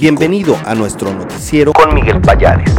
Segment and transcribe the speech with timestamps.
[0.00, 2.72] Bienvenido a nuestro noticiero con Miguel Payares.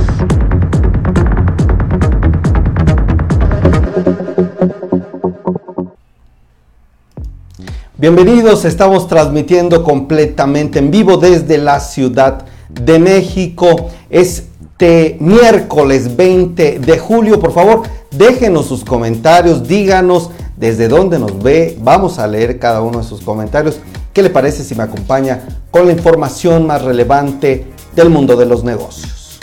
[7.98, 13.90] Bienvenidos, estamos transmitiendo completamente en vivo desde la Ciudad de México.
[14.10, 17.82] Este miércoles 20 de julio, por favor,
[18.12, 21.78] déjenos sus comentarios, díganos desde dónde nos ve.
[21.82, 23.82] Vamos a leer cada uno de sus comentarios.
[24.14, 28.64] ¿Qué le parece si me acompaña con la información más relevante del mundo de los
[28.64, 29.40] negocios?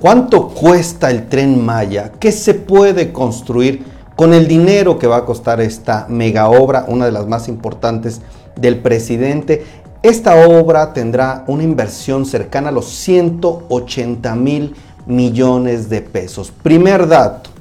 [0.00, 2.10] ¿Cuánto cuesta el tren Maya?
[2.18, 3.84] ¿Qué se puede construir
[4.16, 8.20] con el dinero que va a costar esta mega obra, una de las más importantes
[8.56, 9.64] del presidente?
[10.02, 14.74] Esta obra tendrá una inversión cercana a los 180 mil
[15.06, 16.50] millones de pesos.
[16.50, 17.51] Primer dato,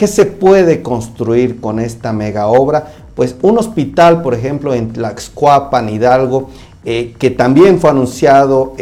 [0.00, 2.90] ¿qué se puede construir con esta mega obra?
[3.14, 6.48] Pues un hospital, por ejemplo, en Tlaxcuapan, Hidalgo,
[6.86, 8.72] eh, que también fue anunciado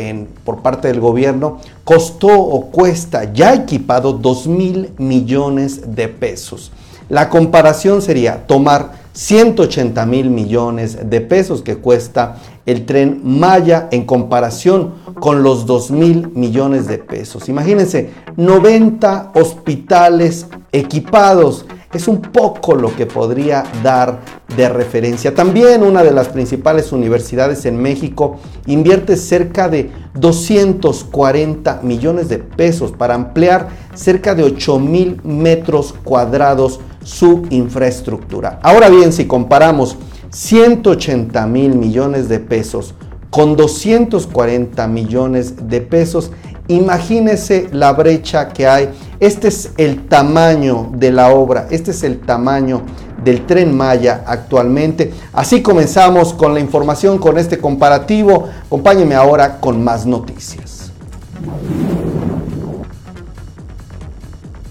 [0.44, 6.70] por parte del gobierno, costó o cuesta ya equipado 2 mil millones de pesos.
[7.08, 14.04] La comparación sería tomar 180 mil millones de pesos que cuesta el tren Maya en
[14.04, 17.48] comparación con los 2 mil millones de pesos.
[17.48, 21.66] Imagínense, 90 hospitales equipados.
[21.92, 24.20] Es un poco lo que podría dar
[24.54, 25.34] de referencia.
[25.34, 32.92] También una de las principales universidades en México invierte cerca de 240 millones de pesos
[32.92, 38.60] para ampliar cerca de 8 mil metros cuadrados su infraestructura.
[38.62, 39.96] Ahora bien, si comparamos
[40.30, 42.94] 180 mil millones de pesos
[43.30, 46.30] con 240 millones de pesos,
[46.68, 48.90] imagínese la brecha que hay.
[49.18, 52.82] Este es el tamaño de la obra, este es el tamaño
[53.24, 55.12] del tren Maya actualmente.
[55.32, 58.48] Así comenzamos con la información, con este comparativo.
[58.66, 60.92] Acompáñeme ahora con más noticias.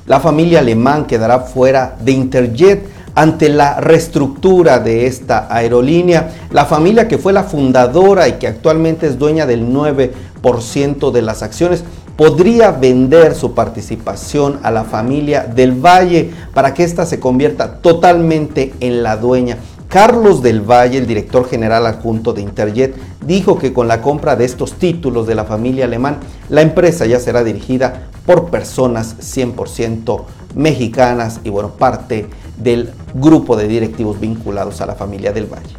[0.06, 6.30] La familia alemán quedará fuera de Interjet ante la reestructura de esta aerolínea.
[6.52, 11.42] La familia que fue la fundadora y que actualmente es dueña del 9% de las
[11.42, 11.84] acciones
[12.16, 18.72] podría vender su participación a la familia del Valle para que ésta se convierta totalmente
[18.80, 19.58] en la dueña.
[19.88, 22.94] Carlos del Valle, el director general adjunto de Interjet,
[23.26, 27.20] dijo que con la compra de estos títulos de la familia alemán, la empresa ya
[27.20, 32.26] será dirigida por personas 100% mexicanas y bueno, parte
[32.62, 35.76] del grupo de directivos vinculados a la familia del Valle.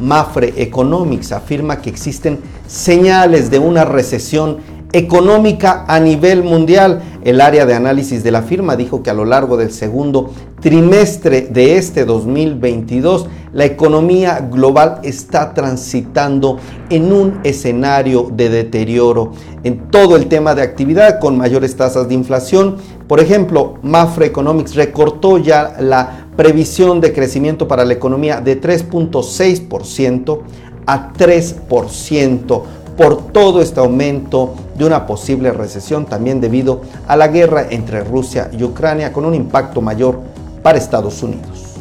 [0.00, 4.58] Mafre Economics afirma que existen señales de una recesión
[4.92, 7.02] económica a nivel mundial.
[7.24, 11.42] El área de análisis de la firma dijo que a lo largo del segundo trimestre
[11.42, 19.32] de este 2022, la economía global está transitando en un escenario de deterioro
[19.64, 22.76] en todo el tema de actividad con mayores tasas de inflación.
[23.08, 30.40] Por ejemplo, Mafre Economics recortó ya la previsión de crecimiento para la economía de 3.6%
[30.86, 32.62] a 3%
[32.96, 38.50] por todo este aumento de una posible recesión también debido a la guerra entre Rusia
[38.52, 40.20] y Ucrania con un impacto mayor
[40.62, 41.72] para Estados Unidos.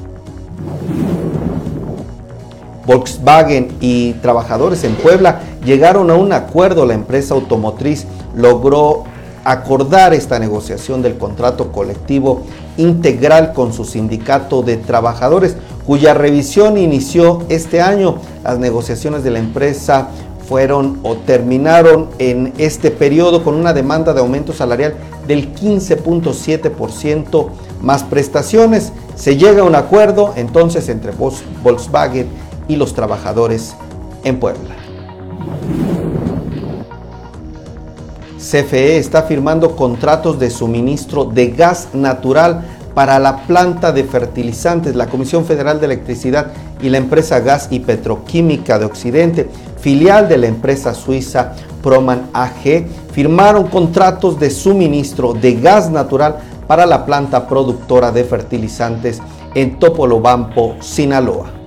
[2.85, 6.85] Volkswagen y trabajadores en Puebla llegaron a un acuerdo.
[6.85, 8.05] La empresa automotriz
[8.35, 9.03] logró
[9.43, 12.43] acordar esta negociación del contrato colectivo
[12.77, 18.17] integral con su sindicato de trabajadores, cuya revisión inició este año.
[18.43, 20.09] Las negociaciones de la empresa
[20.47, 24.95] fueron o terminaron en este periodo con una demanda de aumento salarial
[25.27, 27.49] del 15.7%
[27.81, 28.91] más prestaciones.
[29.15, 32.27] Se llega a un acuerdo entonces entre Volkswagen
[32.67, 33.75] y los trabajadores
[34.23, 34.75] en Puebla.
[38.51, 44.93] CFE está firmando contratos de suministro de gas natural para la planta de fertilizantes.
[44.93, 46.51] La Comisión Federal de Electricidad
[46.81, 49.49] y la empresa Gas y Petroquímica de Occidente,
[49.79, 56.85] filial de la empresa suiza Proman AG, firmaron contratos de suministro de gas natural para
[56.85, 59.21] la planta productora de fertilizantes
[59.55, 61.60] en Topolobampo, Sinaloa.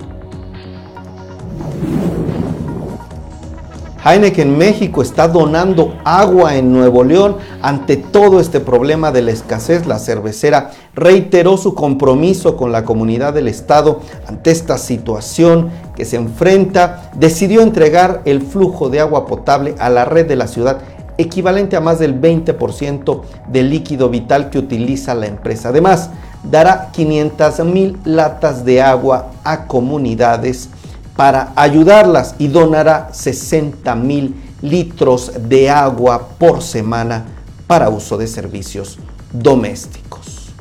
[4.07, 9.87] Heineken México está donando agua en Nuevo León ante todo este problema de la escasez.
[9.87, 16.17] La cervecera reiteró su compromiso con la comunidad del estado ante esta situación que se
[16.17, 17.09] enfrenta.
[17.15, 20.81] Decidió entregar el flujo de agua potable a la red de la ciudad
[21.17, 25.69] equivalente a más del 20% del líquido vital que utiliza la empresa.
[25.69, 26.11] Además,
[26.43, 30.69] dará 500 mil latas de agua a comunidades
[31.15, 37.25] para ayudarlas y donará 60 mil litros de agua por semana
[37.67, 38.99] para uso de servicios
[39.31, 40.53] domésticos.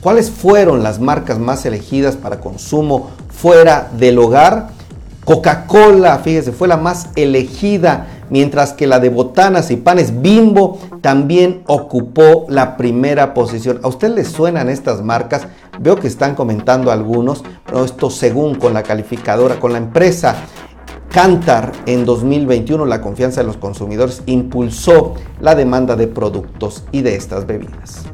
[0.00, 4.68] ¿Cuáles fueron las marcas más elegidas para consumo fuera del hogar?
[5.24, 11.62] Coca-Cola, fíjese, fue la más elegida, mientras que la de botanas y panes Bimbo también
[11.66, 13.80] ocupó la primera posición.
[13.82, 15.48] ¿A usted le suenan estas marcas?
[15.78, 20.36] Veo que están comentando algunos, pero esto según con la calificadora, con la empresa
[21.16, 27.16] Cantar en 2021 la confianza de los consumidores impulsó la demanda de productos y de
[27.16, 28.04] estas bebidas.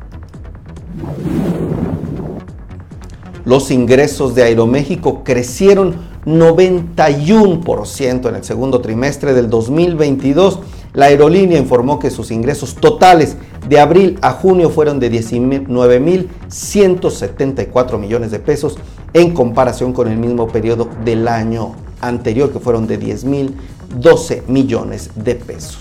[3.44, 10.60] Los ingresos de Aeroméxico crecieron 91% en el segundo trimestre del 2022.
[10.94, 18.30] La aerolínea informó que sus ingresos totales de abril a junio fueron de 19.174 millones
[18.30, 18.76] de pesos
[19.14, 25.34] en comparación con el mismo periodo del año anterior, que fueron de 10.012 millones de
[25.34, 25.78] pesos.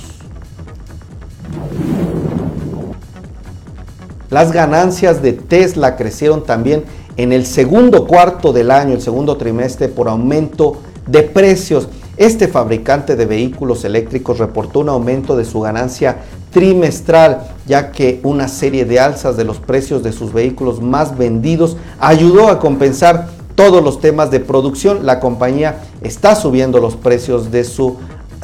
[4.30, 6.86] Las ganancias de Tesla crecieron también
[7.18, 11.90] en el segundo cuarto del año, el segundo trimestre, por aumento de precios.
[12.18, 16.18] Este fabricante de vehículos eléctricos reportó un aumento de su ganancia
[16.52, 21.78] trimestral, ya que una serie de alzas de los precios de sus vehículos más vendidos
[22.00, 25.06] ayudó a compensar todos los temas de producción.
[25.06, 27.98] La compañía está subiendo los precios de, su,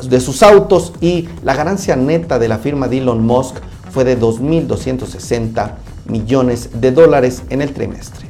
[0.07, 3.57] de sus autos y la ganancia neta de la firma de Elon Musk
[3.91, 5.71] fue de 2.260
[6.07, 8.27] millones de dólares en el trimestre.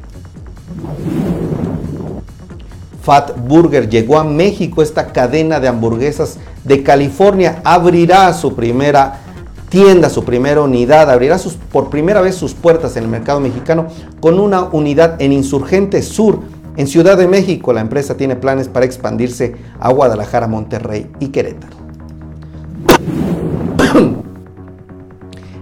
[3.07, 9.19] Fat Burger llegó a México, esta cadena de hamburguesas de California abrirá su primera
[9.69, 13.88] tienda, su primera unidad, abrirá sus, por primera vez sus puertas en el mercado mexicano
[14.19, 16.42] con una unidad en Insurgente Sur.
[16.75, 21.77] En Ciudad de México la empresa tiene planes para expandirse a Guadalajara, Monterrey y Querétaro.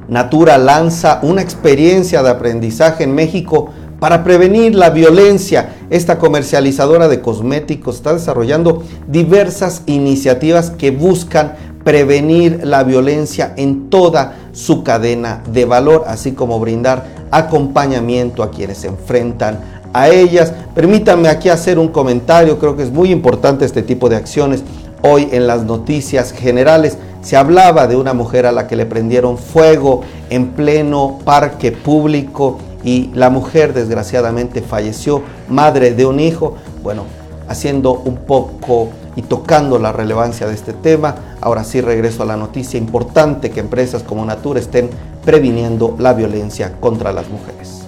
[0.08, 3.70] Natura lanza una experiencia de aprendizaje en México
[4.00, 5.75] para prevenir la violencia.
[5.90, 11.54] Esta comercializadora de cosméticos está desarrollando diversas iniciativas que buscan
[11.84, 18.80] prevenir la violencia en toda su cadena de valor, así como brindar acompañamiento a quienes
[18.80, 19.60] se enfrentan
[19.94, 20.52] a ellas.
[20.74, 24.64] Permítanme aquí hacer un comentario, creo que es muy importante este tipo de acciones.
[25.04, 29.38] Hoy en las noticias generales se hablaba de una mujer a la que le prendieron
[29.38, 36.56] fuego en pleno parque público y la mujer desgraciadamente falleció, madre de un hijo.
[36.84, 37.04] Bueno,
[37.48, 42.36] haciendo un poco y tocando la relevancia de este tema, ahora sí regreso a la
[42.36, 44.90] noticia importante que empresas como Natura estén
[45.24, 47.82] previniendo la violencia contra las mujeres.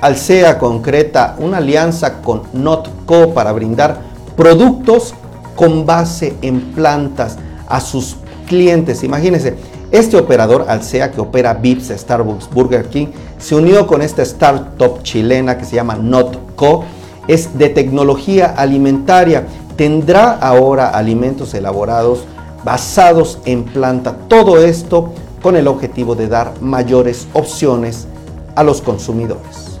[0.00, 4.00] Alsea concreta una alianza con Notco para brindar
[4.36, 5.14] productos
[5.54, 7.38] con base en plantas
[7.68, 8.16] a sus
[8.46, 9.04] clientes.
[9.04, 9.56] Imagínense,
[9.92, 13.08] este operador, Alsea, que opera Vips, Starbucks, Burger King,
[13.38, 16.84] se unió con esta startup chilena que se llama Notco.
[17.28, 19.46] Es de tecnología alimentaria.
[19.76, 22.24] Tendrá ahora alimentos elaborados
[22.64, 24.16] basados en planta.
[24.28, 25.12] Todo esto
[25.42, 28.06] con el objetivo de dar mayores opciones
[28.54, 29.78] a los consumidores.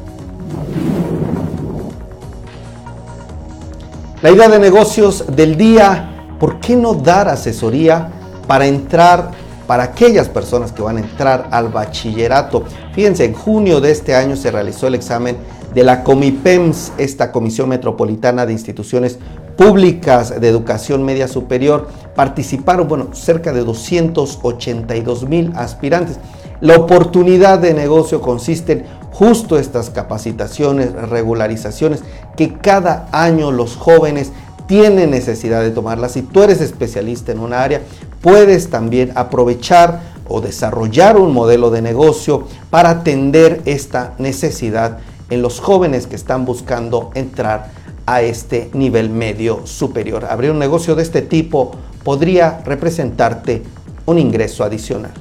[4.20, 8.10] La idea de negocios del día, ¿por qué no dar asesoría
[8.46, 9.30] para entrar
[9.72, 12.62] para aquellas personas que van a entrar al bachillerato.
[12.92, 15.38] Fíjense, en junio de este año se realizó el examen
[15.72, 19.18] de la Comipems, esta Comisión Metropolitana de Instituciones
[19.56, 21.88] Públicas de Educación Media Superior.
[22.14, 26.18] Participaron, bueno, cerca de 282 mil aspirantes.
[26.60, 32.02] La oportunidad de negocio consiste en justo estas capacitaciones, regularizaciones
[32.36, 34.32] que cada año los jóvenes
[34.66, 36.12] tienen necesidad de tomarlas.
[36.12, 37.80] Si tú eres especialista en una área,
[38.22, 44.98] puedes también aprovechar o desarrollar un modelo de negocio para atender esta necesidad
[45.28, 47.70] en los jóvenes que están buscando entrar
[48.06, 50.24] a este nivel medio superior.
[50.24, 53.62] Abrir un negocio de este tipo podría representarte
[54.06, 55.12] un ingreso adicional.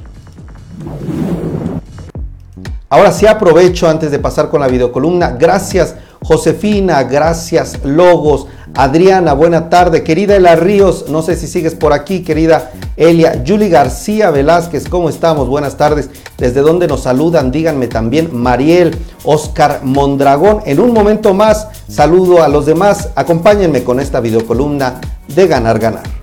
[2.90, 5.32] Ahora sí aprovecho antes de pasar con la videocolumna.
[5.32, 10.04] Gracias Josefina, gracias Logos, Adriana, buena tarde.
[10.04, 13.44] Querida Ela Ríos, no sé si sigues por aquí, querida Elia.
[13.46, 15.48] Julie García Velázquez, ¿cómo estamos?
[15.48, 16.10] Buenas tardes.
[16.38, 17.52] ¿Desde dónde nos saludan?
[17.52, 18.30] Díganme también.
[18.32, 20.62] Mariel, Oscar Mondragón.
[20.66, 23.10] En un momento más, saludo a los demás.
[23.16, 26.21] Acompáñenme con esta videocolumna de Ganar Ganar.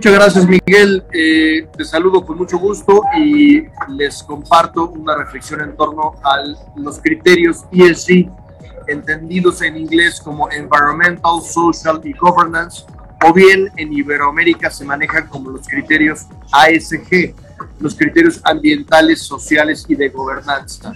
[0.00, 1.04] Muchas gracias, Miguel.
[1.12, 6.38] Eh, te saludo con mucho gusto y les comparto una reflexión en torno a
[6.74, 8.30] los criterios ESG,
[8.88, 12.84] entendidos en inglés como Environmental, Social y Governance,
[13.26, 17.34] o bien en Iberoamérica se manejan como los criterios ASG,
[17.78, 20.94] los criterios ambientales, sociales y de gobernanza.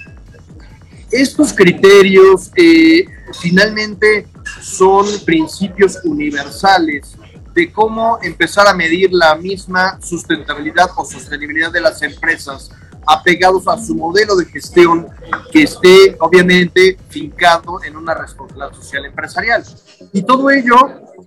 [1.10, 3.04] Estos criterios eh,
[3.38, 4.28] finalmente
[4.62, 7.18] son principios universales
[7.54, 12.70] de cómo empezar a medir la misma sustentabilidad o sostenibilidad de las empresas
[13.06, 15.06] apegados a su modelo de gestión
[15.52, 19.64] que esté obviamente fincado en una responsabilidad social empresarial.
[20.12, 20.76] Y todo ello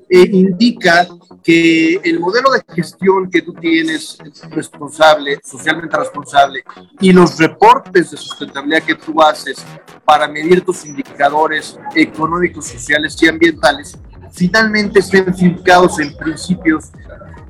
[0.09, 1.07] eh, indica
[1.43, 4.17] que el modelo de gestión que tú tienes
[4.49, 6.63] responsable, socialmente responsable,
[6.99, 9.63] y los reportes de sustentabilidad que tú haces
[10.03, 13.97] para medir tus indicadores económicos, sociales y ambientales,
[14.31, 16.85] finalmente estén fincados en principios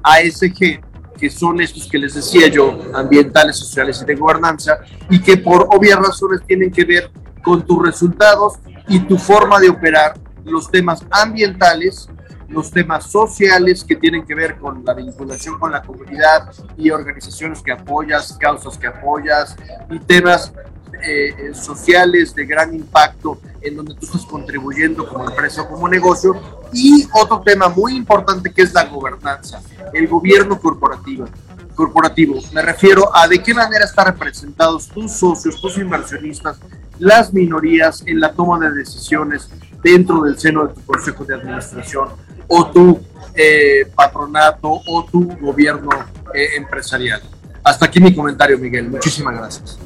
[0.03, 0.81] ASG,
[1.17, 4.77] que son estos que les decía yo, ambientales, sociales y de gobernanza,
[5.09, 7.11] y que por obvias razones tienen que ver
[7.43, 8.55] con tus resultados
[8.87, 10.13] y tu forma de operar
[10.45, 12.09] los temas ambientales,
[12.49, 17.61] los temas sociales que tienen que ver con la vinculación con la comunidad y organizaciones
[17.61, 19.55] que apoyas, causas que apoyas
[19.89, 20.53] y temas
[21.03, 26.35] eh, sociales de gran impacto en donde tú estás contribuyendo como empresa o como negocio.
[26.73, 29.61] Y otro tema muy importante que es la gobernanza,
[29.93, 31.25] el gobierno corporativo.
[31.75, 36.57] Corporativo, me refiero a de qué manera están representados tus socios, tus inversionistas,
[36.97, 39.49] las minorías en la toma de decisiones
[39.83, 42.09] dentro del seno de tu consejo de administración
[42.47, 42.99] o tu
[43.35, 45.89] eh, patronato o tu gobierno
[46.33, 47.21] eh, empresarial.
[47.63, 48.89] Hasta aquí mi comentario, Miguel.
[48.89, 49.77] Muchísimas gracias.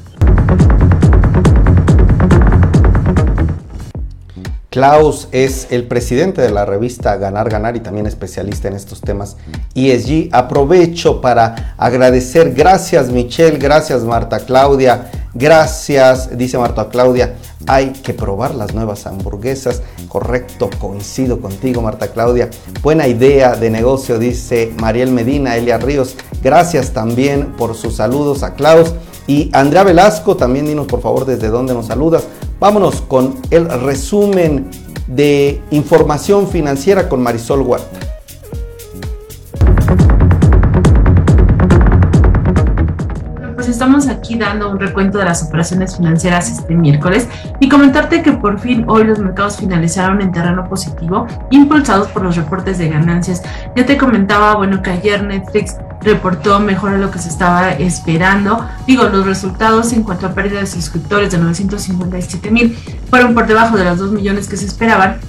[4.72, 9.36] Klaus es el presidente de la revista Ganar Ganar y también especialista en estos temas
[9.74, 10.30] ESG.
[10.32, 17.34] Aprovecho para agradecer, gracias Michelle, gracias Marta Claudia, gracias, dice Marta Claudia,
[17.66, 19.82] hay que probar las nuevas hamburguesas.
[20.08, 22.48] Correcto, coincido contigo Marta Claudia.
[22.80, 26.16] Buena idea de negocio, dice Mariel Medina, Elia Ríos.
[26.42, 28.94] Gracias también por sus saludos a Klaus.
[29.26, 32.24] Y Andrea Velasco, también dinos por favor desde dónde nos saludas.
[32.62, 34.70] Vámonos con el resumen
[35.08, 37.98] de información financiera con Marisol Huerta.
[43.56, 47.26] Pues estamos aquí dando un recuento de las operaciones financieras este miércoles
[47.58, 52.36] y comentarte que por fin hoy los mercados finalizaron en terreno positivo, impulsados por los
[52.36, 53.42] reportes de ganancias.
[53.74, 58.66] Ya te comentaba, bueno, que ayer Netflix reportó mejor a lo que se estaba esperando.
[58.86, 62.76] Digo, los resultados en cuanto a pérdida de suscriptores de 957 mil
[63.08, 65.20] fueron por debajo de los 2 millones que se esperaban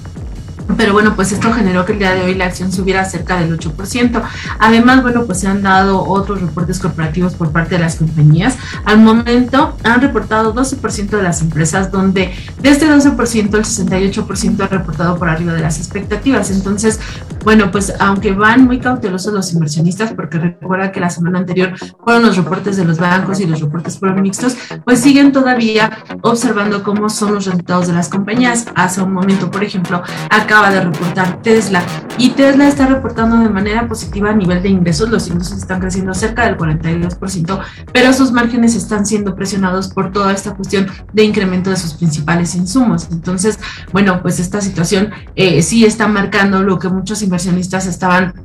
[0.76, 3.58] pero bueno, pues esto generó que el día de hoy la acción subiera cerca del
[3.58, 4.22] 8%.
[4.58, 8.56] Además, bueno, pues se han dado otros reportes corporativos por parte de las compañías.
[8.84, 14.68] Al momento han reportado 12% de las empresas, donde de este 12% el 68% ha
[14.68, 16.50] reportado por arriba de las expectativas.
[16.50, 16.98] Entonces,
[17.44, 22.22] bueno, pues aunque van muy cautelosos los inversionistas, porque recuerda que la semana anterior fueron
[22.22, 27.08] los reportes de los bancos y los reportes fueron mixtos, pues siguen todavía observando cómo
[27.08, 28.66] son los resultados de las compañías.
[28.74, 31.82] Hace un momento, por ejemplo, acaba de reportar Tesla
[32.18, 36.14] y Tesla está reportando de manera positiva a nivel de ingresos, los ingresos están creciendo
[36.14, 37.60] cerca del 42%,
[37.92, 42.54] pero sus márgenes están siendo presionados por toda esta cuestión de incremento de sus principales
[42.54, 43.08] insumos.
[43.10, 43.58] Entonces,
[43.92, 48.43] bueno, pues esta situación eh, sí está marcando lo que muchos inversionistas estaban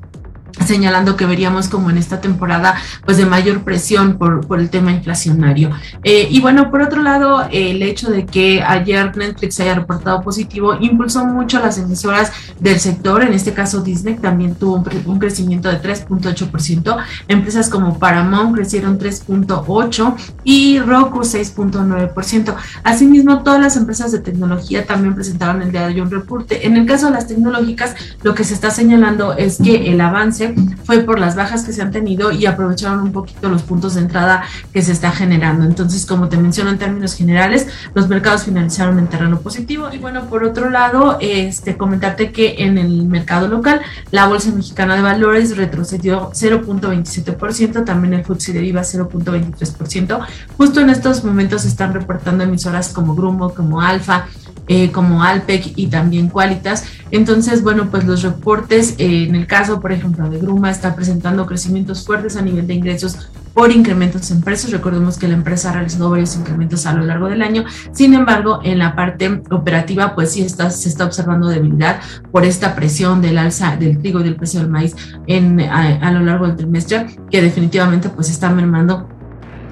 [0.69, 4.91] señalando que veríamos como en esta temporada pues de mayor presión por, por el tema
[4.91, 5.71] inflacionario.
[6.03, 10.75] Eh, y bueno, por otro lado, el hecho de que ayer Netflix haya reportado positivo
[10.79, 15.69] impulsó mucho a las emisoras del sector, en este caso Disney también tuvo un, crecimiento
[15.69, 16.97] de 3.8%,
[17.27, 22.55] empresas como Paramount crecieron 3.8% y Roku 6.9%.
[22.83, 26.67] Asimismo, todas las empresas de tecnología también presentaron el día de hoy un reporte.
[26.67, 30.53] En el caso de las tecnológicas, lo que se está señalando es que el avance
[30.83, 34.01] fue por las bajas que se han tenido y aprovecharon un poquito los puntos de
[34.01, 35.65] entrada que se está generando.
[35.65, 39.89] Entonces, como te menciono en términos generales, los mercados finalizaron en terreno positivo.
[39.91, 44.95] Y bueno, por otro lado, este, comentarte que en el mercado local, la Bolsa Mexicana
[44.95, 50.25] de Valores retrocedió 0.27%, también el FTSE deriva 0.23%.
[50.57, 54.27] Justo en estos momentos están reportando emisoras como Grumo, como Alfa,
[54.69, 56.85] eh, como Alpec y también Qualitas.
[57.09, 61.47] Entonces, bueno, pues los reportes, eh, en el caso, por ejemplo, de Gruma, está presentando
[61.47, 64.71] crecimientos fuertes a nivel de ingresos por incrementos en precios.
[64.71, 67.65] Recordemos que la empresa ha realizado varios incrementos a lo largo del año.
[67.93, 71.99] Sin embargo, en la parte operativa, pues sí está, se está observando debilidad
[72.31, 74.95] por esta presión del alza del trigo y del precio del maíz
[75.25, 79.09] en, a, lo largo del trimestre, que definitivamente pues está mermando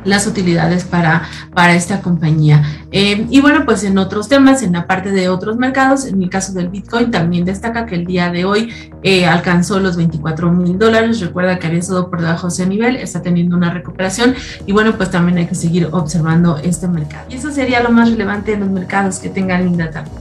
[0.06, 1.24] las utilidades para,
[1.54, 2.64] para esta compañía.
[2.92, 6.30] Eh, y bueno, pues en otros temas, en la parte de otros mercados, en el
[6.30, 8.74] caso del Bitcoin, también destaca que el día de hoy
[9.04, 11.20] eh, alcanzó los 24 mil dólares.
[11.20, 14.36] Recuerda que había estado por debajo de ese nivel, está teniendo una recuperación
[14.66, 17.26] y bueno, pues también hay que seguir observando este mercado.
[17.30, 20.12] Y eso sería lo más relevante en los mercados que tengan linda tarde.